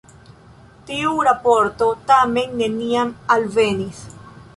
Tiu 0.85 1.11
raporto 1.27 1.89
tamen 2.11 2.57
neniam 2.63 3.13
alvenis. 3.37 4.01